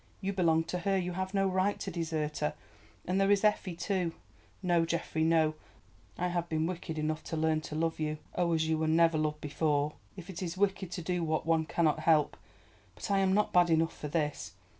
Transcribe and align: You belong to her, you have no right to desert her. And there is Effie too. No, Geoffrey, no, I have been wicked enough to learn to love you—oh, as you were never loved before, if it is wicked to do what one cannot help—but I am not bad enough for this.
You 0.19 0.33
belong 0.33 0.63
to 0.63 0.79
her, 0.79 0.97
you 0.97 1.11
have 1.11 1.35
no 1.35 1.47
right 1.47 1.79
to 1.79 1.91
desert 1.91 2.39
her. 2.39 2.55
And 3.05 3.21
there 3.21 3.29
is 3.29 3.43
Effie 3.43 3.75
too. 3.75 4.13
No, 4.63 4.83
Geoffrey, 4.83 5.23
no, 5.23 5.53
I 6.17 6.29
have 6.29 6.49
been 6.49 6.65
wicked 6.65 6.97
enough 6.97 7.23
to 7.25 7.37
learn 7.37 7.61
to 7.61 7.75
love 7.75 7.99
you—oh, 7.99 8.53
as 8.53 8.67
you 8.67 8.79
were 8.79 8.87
never 8.87 9.19
loved 9.19 9.41
before, 9.41 9.93
if 10.17 10.27
it 10.27 10.41
is 10.41 10.57
wicked 10.57 10.89
to 10.93 11.03
do 11.03 11.23
what 11.23 11.45
one 11.45 11.65
cannot 11.67 11.99
help—but 11.99 13.11
I 13.11 13.19
am 13.19 13.33
not 13.33 13.53
bad 13.53 13.69
enough 13.69 13.95
for 13.95 14.07
this. 14.07 14.53